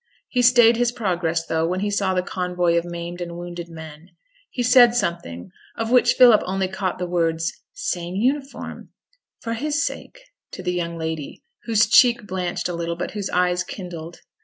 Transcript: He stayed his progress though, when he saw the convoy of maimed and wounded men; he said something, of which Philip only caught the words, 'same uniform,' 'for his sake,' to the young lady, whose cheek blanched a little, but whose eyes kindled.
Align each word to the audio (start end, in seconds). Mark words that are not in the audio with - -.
He 0.29 0.41
stayed 0.41 0.77
his 0.77 0.91
progress 0.91 1.45
though, 1.45 1.67
when 1.67 1.81
he 1.81 1.91
saw 1.91 2.15
the 2.15 2.23
convoy 2.23 2.75
of 2.75 2.83
maimed 2.85 3.21
and 3.21 3.37
wounded 3.37 3.69
men; 3.69 4.09
he 4.49 4.63
said 4.63 4.95
something, 4.95 5.51
of 5.77 5.91
which 5.91 6.13
Philip 6.15 6.41
only 6.45 6.67
caught 6.67 6.97
the 6.97 7.05
words, 7.05 7.53
'same 7.75 8.15
uniform,' 8.15 8.89
'for 9.41 9.53
his 9.53 9.85
sake,' 9.85 10.23
to 10.53 10.63
the 10.63 10.73
young 10.73 10.97
lady, 10.97 11.43
whose 11.65 11.85
cheek 11.85 12.25
blanched 12.25 12.67
a 12.67 12.73
little, 12.73 12.95
but 12.95 13.11
whose 13.11 13.29
eyes 13.29 13.63
kindled. 13.63 14.21